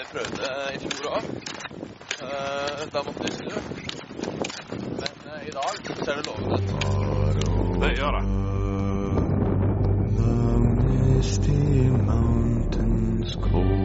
[0.00, 1.24] vi prøvde i fjor òg.
[2.92, 3.56] Da måtte vi snu.
[5.00, 5.72] Men eh, i dag
[6.04, 6.70] ser det lovende ut.
[7.82, 8.24] Det gjør det.
[10.20, 10.32] The
[10.84, 11.60] misty
[12.10, 13.80] mountains cold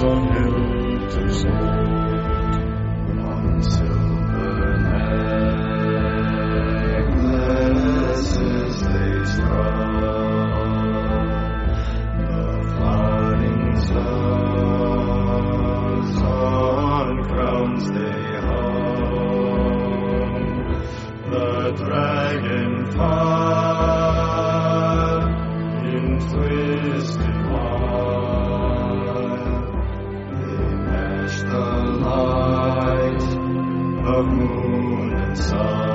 [0.07, 0.66] on you.
[34.27, 35.86] Moon and sun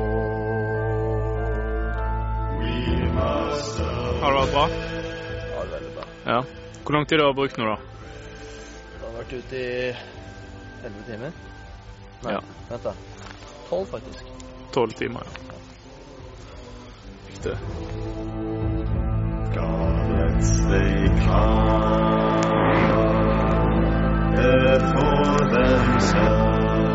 [2.61, 2.75] We
[3.17, 3.79] must
[4.23, 4.67] Har det vært bra?
[4.69, 6.05] Ja, veldig bra.
[6.27, 6.41] Ja.
[6.85, 7.77] Hvor lang tid har du brukt nå, da?
[8.93, 9.95] Det har vært ute i
[10.85, 11.33] 11 timer.
[12.23, 12.41] Nei, Ja.
[12.71, 12.93] vent da.
[13.69, 14.25] 12 faktisk.
[14.73, 15.31] Tolv timer, ja.
[17.29, 18.06] Riktig.
[19.55, 21.97] Goblets they come,
[24.93, 26.91] for themselves,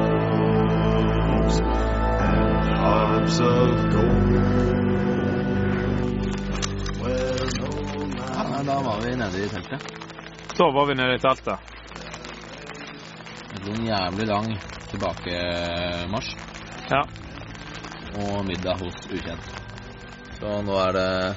[2.30, 4.32] and harps of gold.
[7.02, 7.70] Where no
[8.08, 9.82] man Ja, da var vi nede i teltet.
[10.58, 11.60] Så var vi nede i teltet.
[13.54, 14.58] Det ble en jævlig lang
[14.92, 16.38] tilbakemarsj
[16.92, 17.02] Ja.
[18.16, 19.62] og middag hos ukjent.
[20.40, 21.36] Så nå er det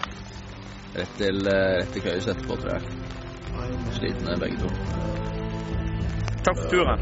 [0.94, 2.82] Rett til, eh, til køys etterpå, tror jeg.
[3.92, 4.68] Slitne begge to.
[6.44, 7.00] Takk for turen.